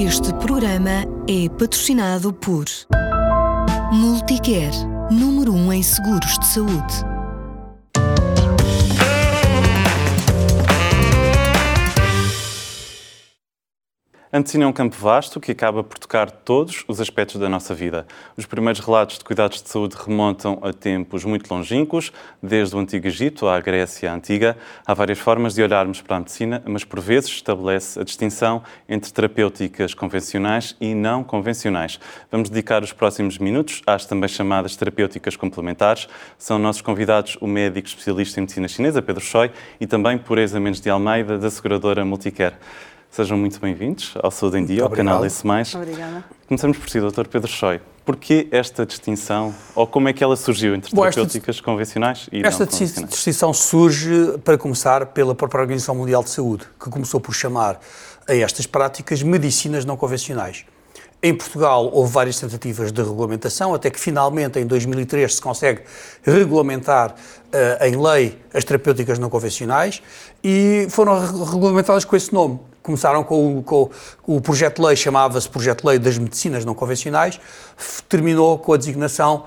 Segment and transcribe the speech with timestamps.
[0.00, 2.66] Este programa é patrocinado por
[3.92, 4.70] Multicare,
[5.10, 7.17] número 1 um em seguros de saúde.
[14.30, 17.74] A medicina é um campo vasto que acaba por tocar todos os aspectos da nossa
[17.74, 18.06] vida.
[18.36, 22.12] Os primeiros relatos de cuidados de saúde remontam a tempos muito longínquos,
[22.42, 24.58] desde o Antigo Egito à Grécia Antiga.
[24.86, 29.10] Há várias formas de olharmos para a medicina, mas por vezes estabelece a distinção entre
[29.10, 31.98] terapêuticas convencionais e não convencionais.
[32.30, 36.06] Vamos dedicar os próximos minutos às também chamadas terapêuticas complementares.
[36.36, 40.82] São nossos convidados o médico especialista em medicina chinesa, Pedro Choi, e também por Mendes
[40.82, 42.56] de Almeida, da seguradora Multicare.
[43.10, 45.42] Sejam muito bem-vindos ao Saúde em Dia, ao canal S+.
[45.74, 46.24] Obrigada.
[46.46, 47.26] Começamos por si, Dr.
[47.26, 47.80] Pedro Choi.
[48.04, 52.38] Porquê esta distinção, ou como é que ela surgiu entre Bom, terapêuticas esta, convencionais e
[52.38, 52.96] esta não convencionais?
[52.96, 57.80] Esta distinção surge, para começar, pela própria Organização Mundial de Saúde, que começou por chamar
[58.26, 60.64] a estas práticas medicinas não convencionais.
[61.20, 65.82] Em Portugal houve várias tentativas de regulamentação, até que finalmente em 2003 se consegue
[66.22, 70.00] regulamentar uh, em lei as terapêuticas não convencionais
[70.44, 72.60] e foram regulamentadas com esse nome.
[72.88, 73.90] Começaram com, com
[74.26, 77.38] o projeto de lei, chamava-se Projeto de Lei das Medicinas Não Convencionais,
[78.08, 79.44] terminou com a designação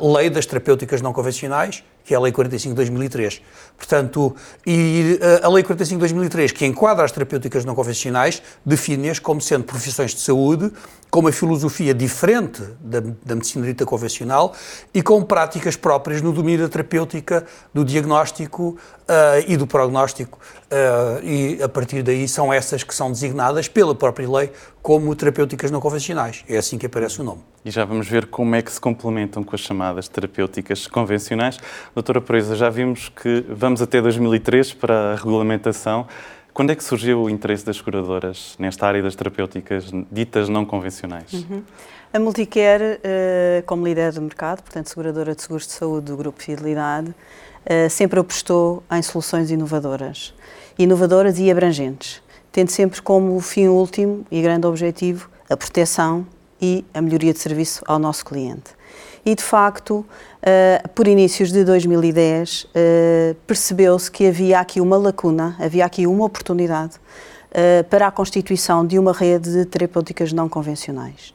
[0.00, 3.40] uh, Lei das Terapêuticas Não Convencionais, que é a Lei 45 de 2003.
[3.76, 4.34] Portanto,
[4.66, 9.40] e uh, a Lei 45 de 2003, que enquadra as terapêuticas não convencionais, define-as como
[9.40, 10.72] sendo profissões de saúde
[11.10, 14.54] com uma filosofia diferente da, da medicina dita convencional
[14.94, 17.44] e com práticas próprias no domínio da terapêutica,
[17.74, 20.38] do diagnóstico uh, e do prognóstico.
[20.66, 25.70] Uh, e a partir daí são essas que são designadas pela própria lei como terapêuticas
[25.70, 26.44] não convencionais.
[26.48, 27.42] É assim que aparece o nome.
[27.64, 31.58] E já vamos ver como é que se complementam com as chamadas terapêuticas convencionais.
[31.94, 36.06] Doutora Proeza, já vimos que vamos até 2003 para a regulamentação.
[36.52, 41.32] Quando é que surgiu o interesse das curadoras nesta área das terapêuticas ditas não convencionais?
[41.32, 41.62] Uhum.
[42.12, 46.42] A Multicare, uh, como líder do mercado, portanto, seguradora de seguros de saúde do Grupo
[46.42, 50.34] Fidelidade, uh, sempre apostou em soluções inovadoras.
[50.76, 56.26] Inovadoras e abrangentes, tendo sempre como fim último e grande objetivo a proteção
[56.60, 58.79] e a melhoria de serviço ao nosso cliente.
[59.24, 60.04] E, de facto,
[60.40, 66.06] Uh, por inícios de 2010, uh, eh, percebeu-se que havia aqui uma lacuna, havia aqui
[66.06, 71.34] uma oportunidade uh, para a constituição de uma rede de terapêuticas não convencionais.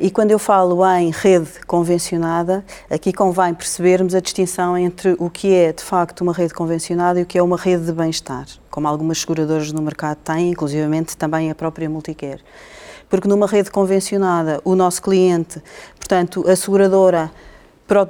[0.00, 5.54] e quando eu falo em rede convencionada, aqui convém percebermos a distinção entre o que
[5.54, 8.88] é de facto uma rede convencionada e o que é uma rede de bem-estar, como
[8.88, 12.40] algumas seguradoras no mercado têm, inclusivamente também a própria Multicare.
[13.08, 15.62] Porque numa rede convencionada, o nosso cliente,
[15.98, 17.30] portanto, a seguradora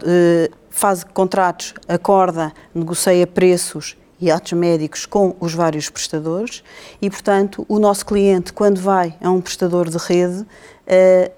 [0.05, 6.65] eh, faz contratos, acorda, negocia preços e atos médicos com os vários prestadores
[7.01, 10.45] e, portanto, o nosso cliente, quando vai a um prestador de rede,
[10.87, 11.31] eh,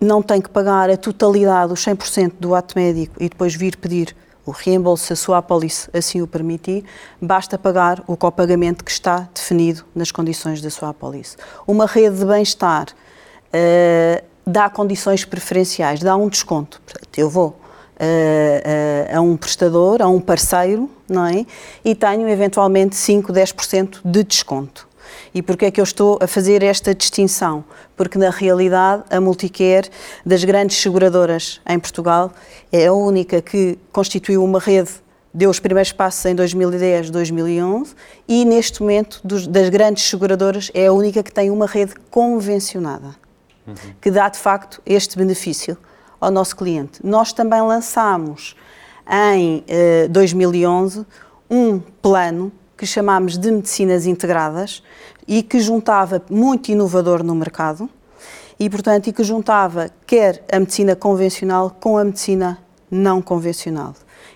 [0.00, 4.14] não tem que pagar a totalidade, os 100% do ato médico e depois vir pedir
[4.46, 6.84] o reembolso, se a sua apólice assim o permitir,
[7.20, 11.36] basta pagar o copagamento que está definido nas condições da sua apólice.
[11.66, 16.80] Uma rede de bem-estar uh, dá condições preferenciais, dá um desconto.
[17.16, 17.58] Eu vou
[17.98, 21.46] a, a, um prestador, a um parceiro, não é?
[21.84, 24.88] E tenho eventualmente 5, 10% de desconto.
[25.34, 27.64] E porquê é que eu estou a fazer esta distinção?
[27.96, 29.90] Porque na realidade a Multicare
[30.24, 32.32] das grandes seguradoras em Portugal
[32.70, 37.94] é a única que constituiu uma rede deu os primeiros passos em 2010, 2011
[38.28, 43.16] e neste momento dos, das grandes seguradoras é a única que tem uma rede convencionada,
[43.66, 43.74] uhum.
[44.00, 45.76] que dá de facto este benefício
[46.20, 47.04] ao nosso cliente.
[47.04, 48.54] Nós também lançámos
[49.10, 51.04] em eh, 2011
[51.50, 54.82] um plano que chamámos de medicinas integradas
[55.26, 57.88] e que juntava muito inovador no mercado
[58.58, 62.58] e, portanto, e que juntava quer a medicina convencional com a medicina
[62.90, 63.94] não convencional.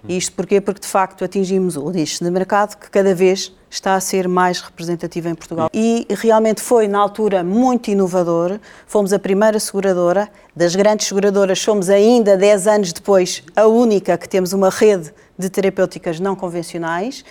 [0.09, 0.60] Isto porquê?
[0.60, 4.60] Porque, de facto, atingimos o nicho de mercado que cada vez está a ser mais
[4.60, 5.69] representativa em Portugal.
[5.75, 8.59] E realmente foi, na altura, muito inovador.
[8.86, 14.28] Fomos a primeira seguradora, das grandes seguradoras, somos ainda, 10 anos depois, a única que
[14.28, 17.24] temos uma rede de terapêuticas não convencionais.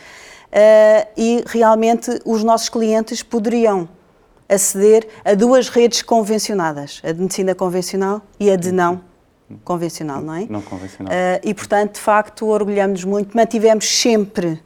[0.57, 3.88] Uh, e realmente os nossos clientes poderiam
[4.50, 9.01] aceder a duas redes convencionadas, a de medicina convencional e a de não
[9.63, 10.48] convencional, não é?
[10.50, 11.13] Não convencional.
[11.13, 14.59] Uh, e, portanto, de facto, orgulhamos-nos muito, mantivemos sempre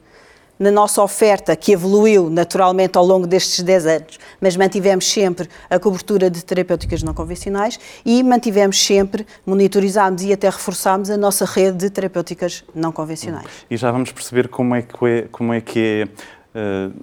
[0.62, 5.80] na nossa oferta, que evoluiu naturalmente ao longo destes 10 anos, mas mantivemos sempre a
[5.80, 11.80] cobertura de terapêuticas não convencionais e mantivemos sempre, monitorizámos e até reforçámos a nossa rede
[11.80, 13.48] de terapêuticas não convencionais.
[13.72, 16.08] E já vamos perceber como é que é, como é, que
[16.54, 16.94] é uh,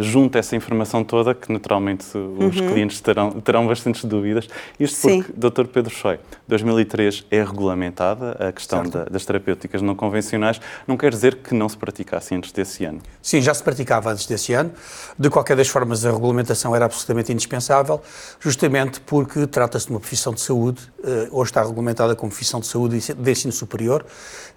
[0.00, 2.68] junta essa informação toda que naturalmente os uhum.
[2.72, 4.48] clientes terão, terão bastantes dúvidas.
[4.78, 5.22] Isto Sim.
[5.22, 5.66] porque, Dr.
[5.66, 6.18] Pedro Choi,
[6.48, 11.68] 2003 é regulamentada a questão da, das terapêuticas não convencionais, não quer dizer que não
[11.68, 13.00] se praticasse antes desse ano?
[13.20, 14.72] Sim, já se praticava antes desse ano.
[15.18, 18.00] De qualquer das formas, a regulamentação era absolutamente indispensável,
[18.40, 22.66] justamente porque trata-se de uma profissão de saúde, uh, hoje está regulamentada como profissão de
[22.66, 24.04] saúde de ensino superior,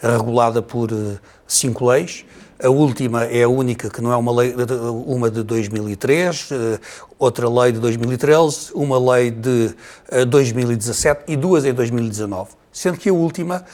[0.02, 2.26] regulada por uh, cinco leis.
[2.64, 4.56] A última é a única que não é uma lei,
[5.06, 6.80] uma de 2003, eh,
[7.20, 9.76] outra lei de 2013, uma lei de
[10.30, 12.52] 2017 eh, e duas em 2019.
[12.72, 13.66] Sendo que a última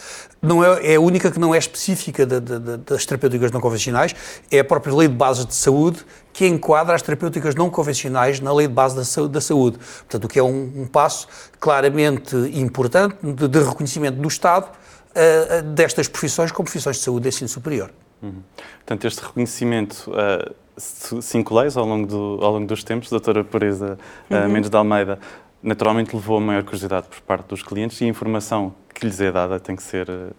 [0.41, 3.61] não é, é a única que não é específica de, de, de, das terapêuticas não
[3.61, 4.15] convencionais,
[4.49, 8.51] é a própria lei de base de saúde que enquadra as terapêuticas não convencionais na
[8.51, 9.31] lei de base da saúde.
[9.31, 9.77] Da saúde.
[9.77, 11.27] Portanto, o que é um, um passo
[11.59, 17.47] claramente importante de, reconhecimento do Estado uh, destas profissões como profissões de saúde de ensino
[17.47, 17.91] superior.
[18.21, 18.41] Uhum.
[18.77, 23.97] Portanto, este reconhecimento, uh, cinco leis ao longo, do, ao longo dos tempos, doutora Pereza
[24.29, 24.49] uh, uhum.
[24.49, 25.19] Mendes de Almeida,
[25.61, 29.31] naturalmente levou a maior curiosidade por parte dos clientes e a informação que lhes é
[29.31, 30.33] dada tem que ser uh,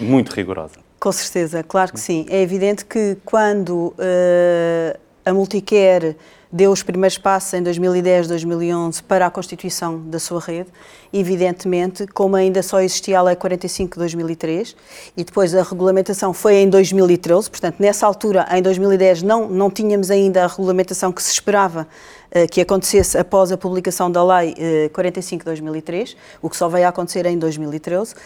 [0.00, 0.76] muito rigorosa.
[0.98, 2.26] Com certeza, claro que sim.
[2.28, 6.16] É evidente que quando uh, a Multicare
[6.50, 10.68] deu os primeiros passos em 2010, 2011 para a constituição da sua rede.
[11.12, 14.76] Evidentemente, como ainda só existia a Lei 45 de 2003
[15.16, 20.10] e depois a regulamentação foi em 2013, portanto, nessa altura, em 2010, não, não tínhamos
[20.10, 21.86] ainda a regulamentação que se esperava
[22.34, 24.54] uh, que acontecesse após a publicação da Lei
[24.86, 28.12] uh, 45 de 2003, o que só veio a acontecer em 2013.
[28.12, 28.16] Uh,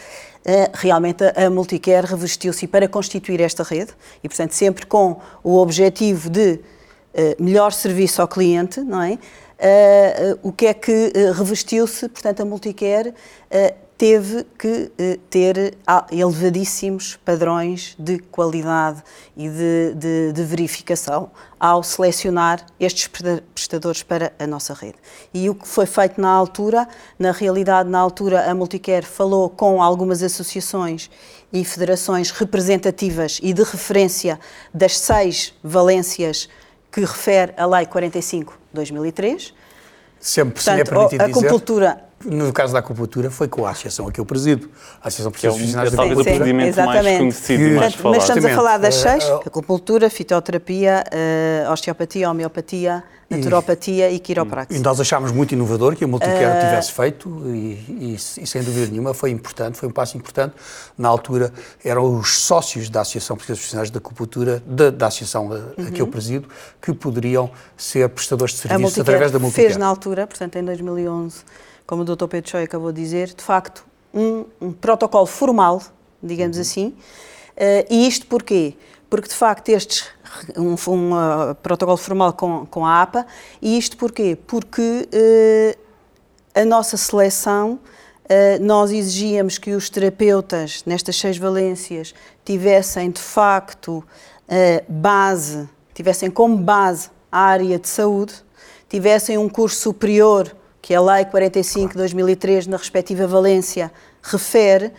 [0.45, 3.91] eh, realmente a Multicare revestiu-se para constituir esta rede
[4.21, 6.59] e, portanto, sempre com o objetivo de eh,
[7.39, 9.13] melhor serviço ao cliente, não é?
[9.13, 13.13] Uh, uh, o que é que revestiu-se, portanto, a Multicare
[13.97, 14.91] teve que
[15.29, 15.77] ter
[16.11, 19.01] elevadíssimos padrões de qualidade
[19.37, 24.97] e de, de, de, verificação ao selecionar estes prestadores para a nossa rede.
[25.33, 26.87] E o que foi feito na altura,
[27.17, 31.09] na realidade, na altura, a Multicare falou com algumas associações
[31.53, 34.37] e federações representativas e de referência
[34.73, 36.49] das seis valências
[36.93, 39.53] que refere a Lei 45 de 2003.
[40.19, 44.11] Sempre Portanto, é permitido a acupuntura no caso da acupuntura, foi com a associação a
[44.11, 44.69] que eu presido,
[45.01, 47.03] a Associação de Profissionais é, talvez o procedimento exatamente.
[47.03, 48.15] mais conhecido e mais falado.
[48.15, 51.03] Mas estamos a falar das seis, uh, acupuntura, fitoterapia,
[51.67, 54.77] uh, osteopatia, homeopatia, naturopatia e, e quiropraxia.
[54.77, 57.57] E nós achámos muito inovador que a Multicare uh, tivesse feito e,
[57.89, 60.53] e, e, sem dúvida nenhuma foi importante, foi um passo importante.
[60.97, 61.51] Na altura
[61.83, 66.01] eram os sócios da Associação de Profissionais da Acupuntura, da, da associação a, a que
[66.01, 66.11] eu uhum.
[66.11, 66.47] presido,
[66.81, 69.67] que poderiam ser prestadores de serviços através da Multicare.
[69.67, 71.43] fez na altura, portanto em 2011,
[71.85, 72.27] como o Dr.
[72.27, 75.81] Pedro Choi acabou de dizer, de facto, um, um protocolo formal,
[76.21, 76.61] digamos uhum.
[76.61, 76.87] assim.
[77.55, 78.75] Uh, e isto porquê?
[79.09, 80.05] Porque, de facto, estes
[80.57, 83.25] um, um uh, protocolo formal com, com a APA,
[83.61, 84.37] e isto porquê?
[84.47, 85.79] Porque uh,
[86.55, 87.79] a nossa seleção,
[88.61, 94.03] nós exigíamos que os terapeutas nestas seis valências tivessem, de facto,
[94.87, 98.33] base, tivessem como base a área de saúde,
[98.87, 103.89] tivessem um curso superior que a Lei 45 de 2003, na respectiva Valência,
[104.21, 104.91] refere, uh,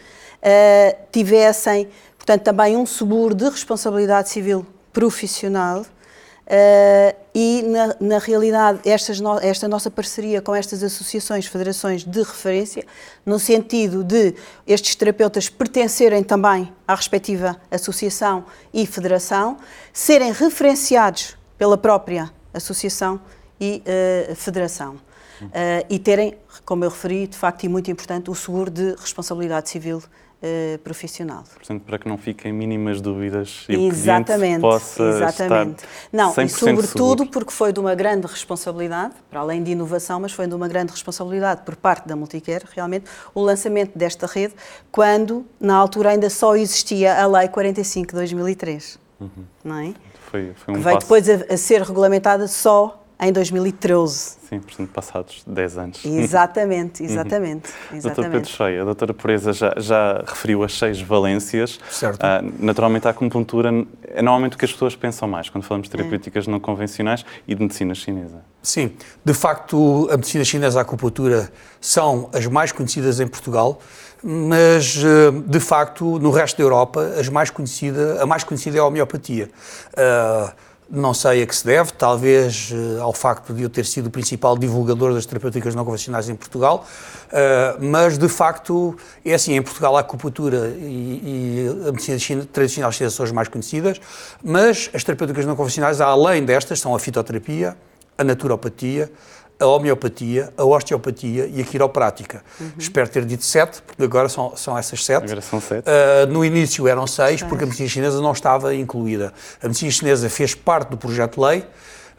[1.12, 8.80] tivessem, portanto, também um seguro de responsabilidade civil profissional uh, e, na, na realidade,
[9.20, 12.86] no, esta nossa parceria com estas associações, federações de referência,
[13.26, 14.34] no sentido de
[14.66, 19.58] estes terapeutas pertencerem também à respectiva associação e federação,
[19.92, 23.20] serem referenciados pela própria associação
[23.60, 23.82] e
[24.30, 25.03] uh, federação
[25.42, 29.68] uh, e terem, como eu referi, de facto e muito importante, o seguro de responsabilidade
[29.68, 29.98] civil
[30.44, 31.44] uh, profissional.
[31.54, 35.84] Portanto, para que não fiquem mínimas dúvidas e exatamente, o possa exatamente.
[35.84, 37.26] estar Não, e sobretudo seguro.
[37.30, 40.92] porque foi de uma grande responsabilidade, para além de inovação, mas foi de uma grande
[40.92, 44.54] responsabilidade por parte da Multicare, realmente, o lançamento desta rede,
[44.92, 48.98] quando, na altura, ainda só existia a Lei 45 de 2003.
[49.20, 49.28] Uhum.
[49.62, 49.94] Não é?
[50.30, 51.06] Foi, foi um que veio passo...
[51.06, 54.12] depois a, a ser regulamentada só em 2013.
[54.48, 56.04] Sim, portanto, passados 10 anos.
[56.04, 57.70] Exatamente, exatamente.
[57.92, 58.02] exatamente.
[58.02, 61.78] Doutor Pedro Cheia, a doutora Pureza já, já referiu as seis valências.
[61.90, 62.20] Certo.
[62.22, 63.70] Uh, naturalmente, a acupuntura
[64.04, 66.50] é normalmente o que as pessoas pensam mais quando falamos de terapêuticas é.
[66.50, 68.42] não convencionais e de medicina chinesa.
[68.62, 68.92] Sim,
[69.24, 73.78] de facto, a medicina chinesa e a acupuntura são as mais conhecidas em Portugal,
[74.22, 78.80] mas ah, de facto, no resto da Europa, as mais conhecida, a mais conhecida é
[78.80, 79.50] a homeopatia.
[79.92, 80.50] Uh,
[80.94, 84.10] Não sei a que se deve, talvez uh, ao facto de eu ter sido o
[84.10, 86.86] principal divulgador das terapêuticas não convencionais em Portugal,
[87.26, 92.92] uh, mas de facto é assim, em Portugal a acupuntura e, e a medicina tradicional
[92.92, 94.00] são as mais conhecidas,
[94.42, 97.76] mas as terapêuticas não convencionais, além destas, são a fitoterapia,
[98.16, 99.10] a naturopatia,
[99.58, 102.42] a homeopatia, a osteopatia e a quiroprática.
[102.60, 102.72] Uhum.
[102.78, 105.24] Espero ter dito sete, porque agora são, são essas sete.
[105.24, 105.84] Agora são sete.
[105.88, 109.32] Uh, no início eram seis, porque a medicina chinesa não estava incluída.
[109.62, 111.66] A medicina chinesa fez parte do projeto de lei,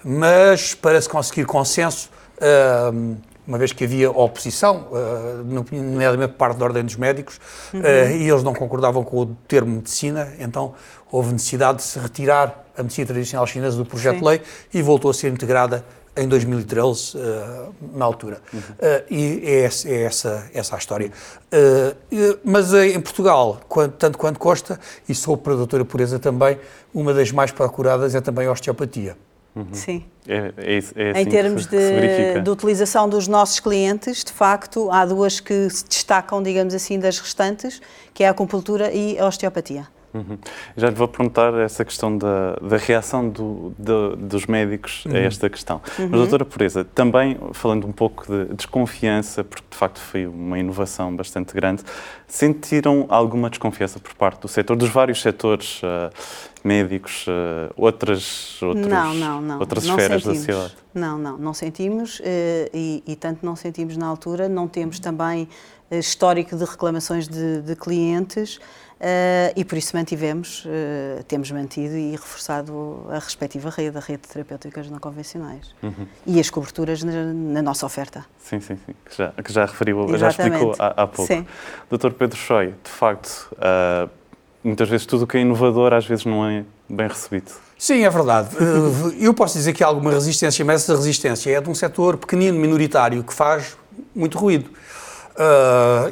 [0.03, 6.57] mas para se conseguir consenso, uh, uma vez que havia oposição, uh, nomeadamente por parte
[6.57, 7.39] da Ordem dos Médicos,
[7.73, 7.81] uhum.
[7.81, 10.73] e eles não concordavam com o termo medicina, então
[11.11, 14.19] houve necessidade de se retirar a medicina tradicional chinesa do projeto Sim.
[14.19, 14.41] de lei
[14.73, 15.85] e voltou a ser integrada
[16.17, 18.41] em 2013, uh, eh, na altura.
[18.53, 18.59] Uhum.
[18.59, 18.63] Uh,
[19.09, 21.11] e é, essa, é essa, essa a história.
[21.51, 23.59] Uh, mas em Portugal,
[23.97, 26.57] tanto quanto Costa, e sou para a doutora Pureza também,
[26.93, 29.17] uma das mais procuradas é também a osteopatia.
[29.55, 29.67] Uhum.
[29.71, 30.05] Sim.
[30.27, 35.05] É, é, é assim em termos de, de, utilização dos nossos clientes, de facto, há
[35.05, 37.81] duas que se destacam, digamos assim, das restantes,
[38.13, 39.87] que é a acupuntura e a osteopatia.
[40.15, 40.37] Uhum.
[40.77, 45.13] Já lhe vou perguntar essa questão da, da reação do, de, dos médicos uhum.
[45.13, 45.81] a esta questão.
[45.99, 46.07] Uhum.
[46.09, 51.13] Mas, doutora Pureza, também falando um pouco de desconfiança, porque de facto foi uma inovação
[51.13, 51.83] bastante grande,
[52.27, 56.09] sentiram alguma desconfiança por parte do setor, dos vários setores uh,
[56.63, 59.59] médicos, uh, outras, outros, não, não, não.
[59.59, 60.45] outras não esferas sentimos.
[60.45, 60.75] da sociedade?
[60.93, 62.23] Não, não, não sentimos uh,
[62.73, 65.49] e, e tanto não sentimos na altura, não temos também
[65.91, 68.59] histórico de reclamações de, de clientes.
[68.95, 74.21] Uh, e por isso mantivemos, uh, temos mantido e reforçado a respectiva rede, a rede
[74.21, 76.07] de terapêuticas não convencionais uhum.
[76.25, 78.25] e as coberturas na, na, nossa oferta.
[78.39, 80.19] Sim, sim, sim, que já, que já referiu, Exatamente.
[80.19, 81.27] já explicou há, há pouco.
[81.27, 81.45] Sim.
[81.89, 84.09] Doutor Pedro Choi, de facto, uh,
[84.63, 87.51] muitas vezes tudo o que é inovador às vezes não é bem recebido.
[87.77, 88.55] Sim, é verdade.
[89.19, 92.57] Eu posso dizer que há alguma resistência, mas essa resistência é de um setor pequenino,
[92.57, 93.77] minoritário, que faz
[94.15, 94.69] muito ruído.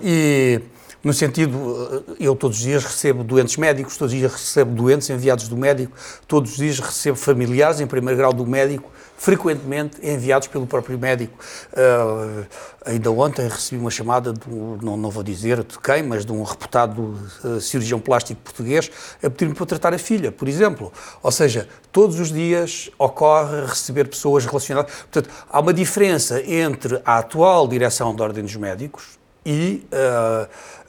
[0.03, 0.59] e
[1.03, 5.09] no sentido, eh, eu todos os dias recebo doentes médicos, todos os dias recebo doentes
[5.09, 5.95] enviados do médico,
[6.27, 11.37] todos os dias recebo familiares em primeiro grau do médico, frequentemente enviados pelo próprio médico.
[11.73, 12.45] Uh,
[12.85, 16.41] ainda ontem recebi uma chamada, do, não, não vou dizer de quem, mas de um
[16.43, 18.89] reputado uh, cirurgião plástico português
[19.21, 20.91] a pedir-me para tratar a filha, por exemplo.
[21.21, 24.91] Ou seja, todos os dias ocorre receber pessoas relacionadas.
[24.93, 29.85] Portanto, há uma diferença entre a atual direção da Ordem dos Médicos e.
[29.91, 30.83] Uh,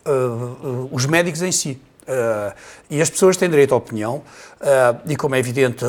[0.92, 1.80] os médicos em si.
[2.02, 2.54] Uh,
[2.90, 4.22] e as pessoas têm direito à opinião,
[5.08, 5.82] e como é evidente,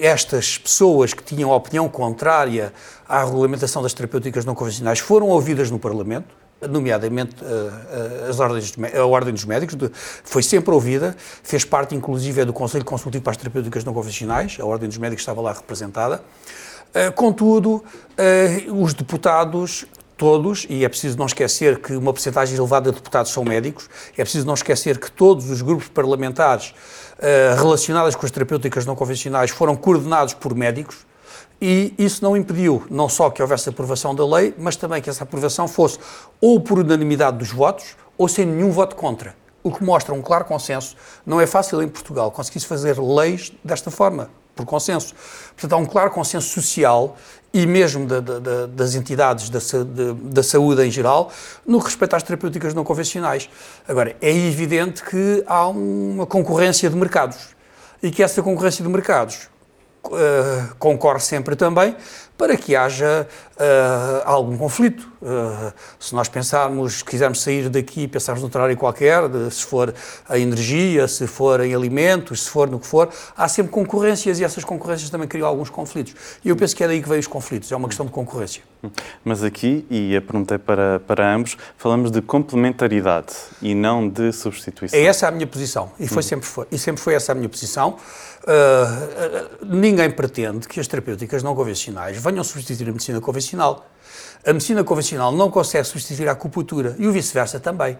[0.00, 2.72] estas pessoas que tinham a opinião contrária
[3.06, 6.34] à regulamentação das terapêuticas não convencionais foram ouvidas no Parlamento,
[6.66, 7.36] nomeadamente
[8.26, 9.76] as ordens, a Ordem dos Médicos,
[10.24, 14.64] foi sempre ouvida, fez parte inclusive do Conselho Consultivo para as Terapêuticas Não Convencionais, a
[14.64, 16.22] Ordem dos Médicos estava lá representada.
[17.14, 17.84] Contudo,
[18.74, 19.86] os deputados
[20.18, 24.22] todos, e é preciso não esquecer que uma porcentagem elevada de deputados são médicos, é
[24.22, 29.50] preciso não esquecer que todos os grupos parlamentares uh, relacionados com as terapêuticas não convencionais
[29.50, 31.06] foram coordenados por médicos,
[31.60, 35.24] e isso não impediu não só que houvesse aprovação da lei, mas também que essa
[35.24, 35.98] aprovação fosse
[36.40, 39.34] ou por unanimidade dos votos, ou sem nenhum voto contra.
[39.62, 40.96] O que mostra um claro consenso.
[41.26, 45.14] Não é fácil em Portugal conseguir fazer leis desta forma, por consenso.
[45.56, 47.16] Portanto, há um claro consenso social
[47.52, 49.60] e mesmo da, da, das entidades da,
[50.14, 51.32] da, saúde em geral,
[51.66, 53.48] no que respeita às terapêuticas não convencionais.
[53.86, 57.56] Agora, é evidente que há uma concorrência de mercados
[58.02, 59.48] e que essa concorrência de mercados
[60.04, 61.96] uh, concorre sempre também
[62.38, 63.26] para que haja
[63.56, 65.10] uh, algum conflito.
[65.20, 69.92] Uh, se nós pensarmos, quisermos sair daqui e pensarmos noutra área qualquer, de, se for
[70.28, 74.44] a energia, se for em alimentos, se for no que for, há sempre concorrências e
[74.44, 76.14] essas concorrências também criam alguns conflitos.
[76.44, 78.62] E eu penso que é daí que vêm os conflitos, é uma questão de concorrência.
[79.24, 84.32] Mas aqui, e a pergunta é para, para ambos, falamos de complementaridade e não de
[84.32, 84.96] substituição.
[84.96, 86.22] É essa a minha posição, e, foi, uhum.
[86.22, 87.96] sempre, foi, e sempre foi essa a minha posição.
[88.44, 93.86] Uh, ninguém pretende que as terapêuticas não convencionais venham substituir a medicina convencional.
[94.46, 97.98] A medicina convencional não consegue substituir a acupuntura e o vice-versa também.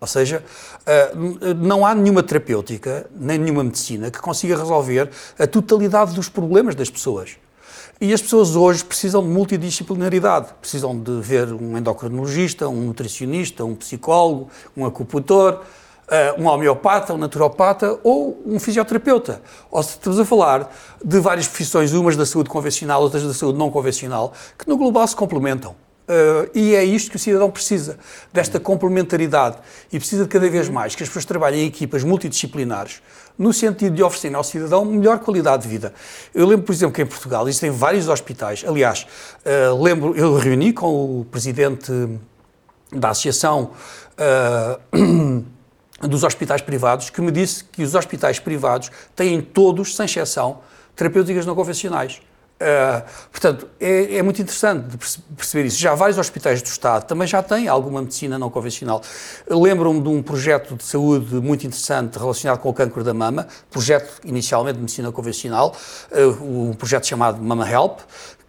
[0.00, 0.44] Ou seja,
[0.86, 1.12] eh,
[1.56, 6.88] não há nenhuma terapêutica, nem nenhuma medicina que consiga resolver a totalidade dos problemas das
[6.88, 7.36] pessoas.
[8.00, 10.54] E as pessoas hoje precisam de multidisciplinaridade.
[10.60, 15.62] Precisam de ver um endocrinologista, um nutricionista, um psicólogo, um acupuntor,
[16.08, 19.42] uh, um homeopata, um naturopata ou um fisioterapeuta.
[19.70, 20.74] Ou se estamos a falar
[21.04, 25.06] de várias profissões, umas da saúde convencional, outras da saúde não convencional, que no global
[25.06, 25.74] se complementam.
[26.08, 27.98] Uh, e é isto que o cidadão precisa,
[28.32, 29.58] desta complementaridade.
[29.92, 33.02] E precisa de cada vez mais que as pessoas trabalhem em equipas multidisciplinares,
[33.36, 35.92] no sentido de oferecer ao cidadão melhor qualidade de vida.
[36.34, 38.64] Eu lembro, por exemplo, que em Portugal existem vários hospitais.
[38.66, 39.06] Aliás,
[39.44, 41.92] uh, lembro, eu reuni com o presidente
[42.90, 43.72] da Associação
[44.16, 45.44] uh,
[46.00, 50.60] dos Hospitais Privados, que me disse que os hospitais privados têm todos, sem exceção,
[50.94, 52.20] terapêuticas não convencionais.
[52.58, 54.98] Uh, portanto, é, é, muito interessante
[55.36, 55.78] perceber isso.
[55.78, 59.00] Já vários hospitais do Estado também já têm alguma medicina não convencional.
[59.48, 64.20] Lembro-me de um projeto de saúde muito interessante relacionado com o câncer da mama, projeto
[64.24, 65.74] inicialmente de medicina convencional,
[66.10, 68.00] uh, um projeto chamado Mama Help,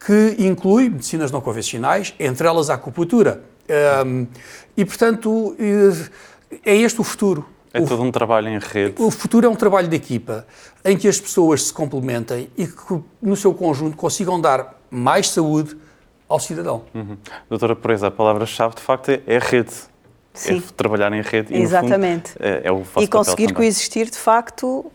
[0.04, 3.44] que inclui medicinas não convencionais, entre elas a acupuntura.
[4.04, 4.26] Um,
[4.76, 5.56] e, portanto,
[6.66, 7.46] é este o futuro.
[7.74, 8.96] É o, todo um trabalho em rede.
[9.02, 10.46] O futuro é um trabalho de equipa,
[10.84, 15.78] em que as pessoas se complementem e que, no seu conjunto, consigam dar mais saúde
[16.28, 16.84] ao cidadão.
[16.94, 17.18] Uhum.
[17.50, 19.74] Doutora Presa, a palavra-chave, de facto, é, rede.
[20.34, 20.58] Sim.
[20.58, 21.56] É trabalhar em rede.
[21.56, 22.32] Exatamente.
[22.32, 24.92] E, fundo, é, é o e conseguir coexistir, de facto,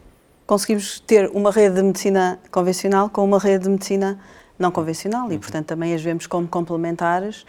[0.46, 4.18] conseguimos ter uma rede de medicina convencional com uma rede de medicina
[4.58, 5.40] não convencional e, uhum.
[5.40, 7.44] portanto, também as vemos como complementares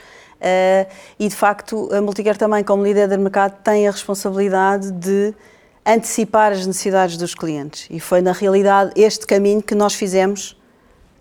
[1.20, 5.34] e, de facto, a Multicare também, como líder de mercado, tem a responsabilidade de
[5.86, 7.88] antecipar as necessidades dos clientes.
[7.92, 10.58] E foi, na realidade, este caminho que nós fizemos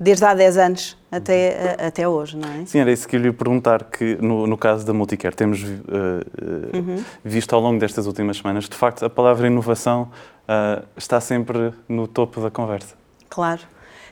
[0.00, 2.66] desde há 10 anos até, uh, até hoje, não é?
[2.66, 5.66] Sim, era isso que eu lhe perguntar, que no, no caso da Multicare temos uh,
[6.75, 7.04] uhum.
[7.25, 10.11] visto ao longo destas últimas semanas, de facto, a palavra inovação
[10.94, 12.94] está sempre no topo da conversa.
[13.35, 13.62] Claro.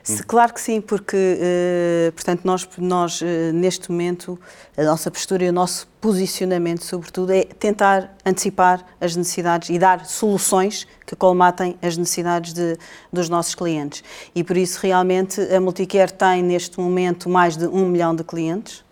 [0.03, 4.37] Se, claro que sim, porque, uh, portanto, nós, nós uh, neste momento,
[4.75, 10.05] a nossa postura e o nosso posicionamento, sobretudo, é tentar antecipar as necessidades e dar
[10.05, 12.77] soluções que colmatem as necessidades de,
[13.13, 14.03] dos nossos clientes.
[14.35, 18.83] E por isso, realmente, a Multicare tem, neste momento, mais de um milhão de clientes.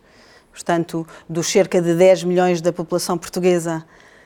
[0.50, 3.84] Portanto, dos cerca de 10 milhões da população portuguesa,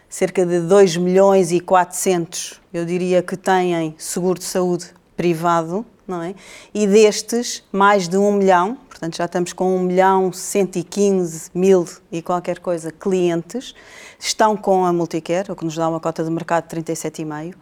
[0.07, 4.85] cerca de 2 milhões e 400, eu diria que têm seguro de saúde
[5.17, 6.35] privado não é?
[6.73, 12.21] E destes, mais de um milhão, portanto já estamos com um milhão 115 mil e
[12.21, 13.73] qualquer coisa clientes,
[14.19, 17.57] estão com a Multicare, o que nos dá uma cota de mercado de 37,5, uh,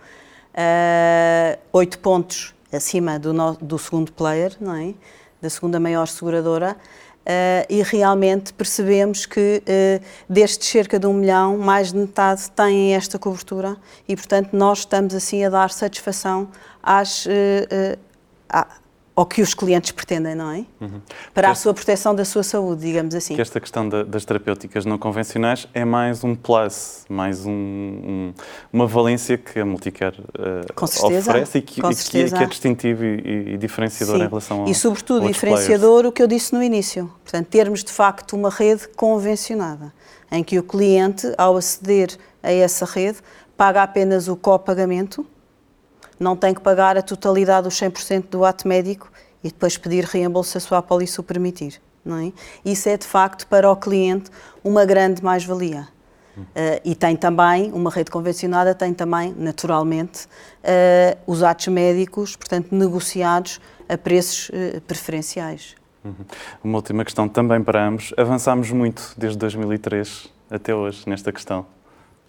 [1.71, 4.93] 8 pontos acima do, no, do segundo player, não é?
[5.41, 6.75] Da segunda maior seguradora.
[7.23, 12.95] Uh, e realmente percebemos que uh, destes cerca de um milhão, mais de metade têm
[12.95, 16.49] esta cobertura e, portanto, nós estamos assim a dar satisfação
[16.81, 17.29] às, uh,
[19.15, 20.65] ao que os clientes pretendem, não é?
[20.81, 20.99] Uhum.
[21.33, 23.35] Para a sua proteção da sua saúde, digamos assim.
[23.35, 28.33] Que esta questão da, das terapêuticas não convencionais é mais um plus, mais um, um,
[28.71, 32.45] uma valência que a Multicare uh, certeza, oferece e que, e que, é, que, é
[32.47, 34.23] distintivo e, e diferenciador Sim.
[34.23, 36.09] em relação a E, sobretudo, diferenciador players.
[36.09, 37.11] o que eu disse no início.
[37.23, 39.93] Portanto, termos de facto uma rede convencionada,
[40.31, 43.19] em que o cliente, ao aceder a essa rede,
[43.55, 45.23] paga apenas o copagamento
[46.19, 49.11] não tem que pagar a totalidade dos 100% do ato médico
[49.43, 51.81] e depois pedir reembolso se a sua apólice o permitir.
[52.03, 52.33] Não é?
[52.65, 54.29] Isso é, de facto, para o cliente
[54.63, 55.87] uma grande mais-valia.
[56.35, 62.69] Uh, e tem também, uma rede convencionada tem também, naturalmente, uh, os atos médicos, portanto,
[62.71, 65.75] negociados a preços uh, preferenciais.
[66.03, 66.13] Uhum.
[66.63, 68.13] Uma última questão também para ambos.
[68.17, 71.65] Avançámos muito desde 2003 até hoje nesta questão.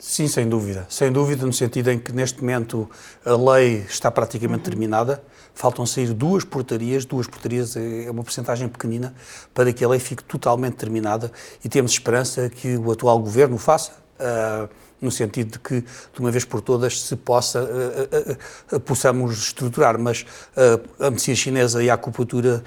[0.07, 0.87] Sim, sem dúvida.
[0.91, 2.89] Sem dúvida, no sentido em que neste momento
[3.25, 4.65] a lei está praticamente uhum.
[4.65, 5.25] terminada.
[5.55, 9.15] Faltam sair duas portarias, duas portarias é uma porcentagem pequenina
[9.55, 11.33] para que a lei fique totalmente terminada
[11.65, 13.93] e temos esperança que o atual governo faça.
[14.21, 14.69] Uh,
[15.01, 19.99] no sentido de que, de uma vez por todas, se possa, uh, uh, possamos estruturar,
[19.99, 20.27] mas
[21.01, 22.63] a medicina chinesa e a acupuntura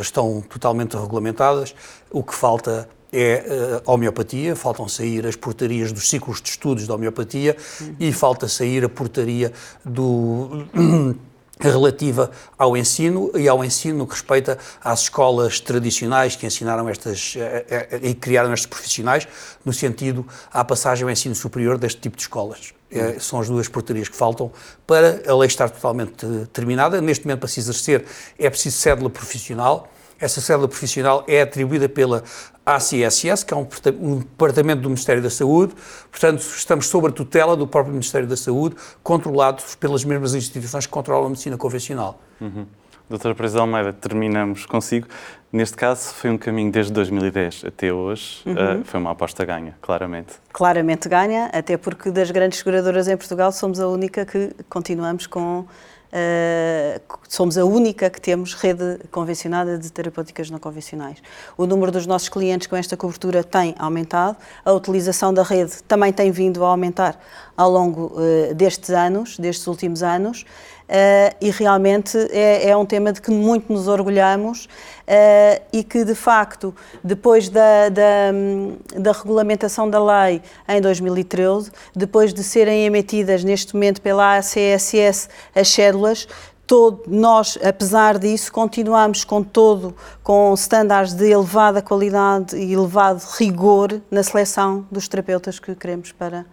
[0.00, 1.74] estão totalmente regulamentadas,
[2.10, 3.44] o que falta é
[3.84, 7.96] a uh, homeopatia, faltam sair as portarias dos ciclos de estudos da homeopatia uhum.
[8.00, 9.52] e falta sair a portaria
[9.84, 10.66] do
[11.60, 17.88] relativa ao ensino e ao ensino que respeita às escolas tradicionais que ensinaram estas eh,
[17.92, 19.28] eh, e criaram estes profissionais
[19.64, 22.74] no sentido à passagem ao ensino superior deste tipo de escolas.
[22.90, 24.52] É, são as duas portarias que faltam
[24.86, 27.00] para a lei estar totalmente terminada.
[27.00, 28.04] Neste momento, para se exercer,
[28.38, 29.90] é preciso cédula profissional.
[30.20, 32.22] Essa cédula profissional é atribuída pela
[32.64, 33.66] ACSS, que é um,
[34.00, 35.74] um departamento do Ministério da Saúde,
[36.10, 40.92] portanto, estamos sob a tutela do próprio Ministério da Saúde, controlados pelas mesmas instituições que
[40.92, 42.20] controlam a medicina convencional.
[42.40, 42.66] Uhum.
[43.08, 45.06] Doutora Presa Almeida, terminamos consigo.
[45.52, 48.40] Neste caso, foi um caminho desde 2010 até hoje.
[48.46, 48.80] Uhum.
[48.80, 50.34] Uh, foi uma aposta ganha, claramente.
[50.50, 55.66] Claramente ganha, até porque das grandes seguradoras em Portugal somos a única que continuamos com
[56.12, 61.16] Uh, somos a única que temos rede convencionada de terapêuticas não convencionais.
[61.56, 66.12] O número dos nossos clientes com esta cobertura tem aumentado, a utilização da rede também
[66.12, 67.18] tem vindo a aumentar
[67.56, 70.44] ao longo uh, destes anos, destes últimos anos.
[70.92, 76.04] Uh, e realmente é, é, um tema de que muito nos orgulhamos uh, e que,
[76.04, 83.42] de facto, depois da, da, da, regulamentação da lei em 2013, depois de serem emitidas
[83.42, 86.28] neste momento pela ACSS as cédulas,
[86.64, 94.00] Todo, nós, apesar disso, continuamos com todo, com estándares de elevada qualidade e elevado rigor
[94.10, 96.46] na seleção dos terapeutas que queremos para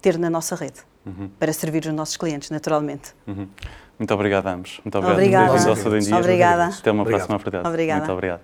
[0.00, 1.30] ter na nossa rede, uhum.
[1.38, 3.14] para servir os nossos clientes, naturalmente.
[3.26, 3.48] Uhum.
[3.98, 4.80] Muito obrigado a ambos.
[4.84, 5.50] Muito obrigado.
[5.50, 5.82] Obrigada.
[5.82, 6.18] Obrigada.
[6.18, 6.64] Obrigada.
[6.64, 7.18] Até uma obrigado.
[7.18, 7.68] próxima oportunidade.
[7.68, 8.00] Obrigada.
[8.00, 8.40] Muito obrigado.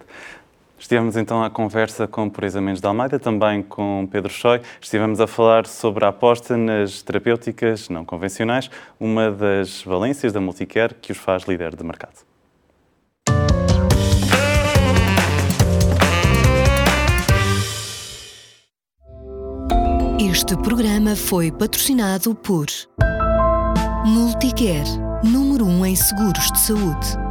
[0.78, 4.60] Estivemos então à conversa com Pureza Mendes de Almeida, também com Pedro Choi.
[4.80, 10.94] Estivemos a falar sobre a aposta nas terapêuticas não convencionais, uma das valências da Multicare
[10.94, 12.27] que os faz líder de mercado.
[20.30, 22.66] Este programa foi patrocinado por
[24.04, 24.84] Multicare,
[25.24, 27.27] número 1 um em seguros de saúde.